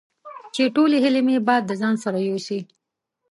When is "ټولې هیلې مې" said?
0.75-1.37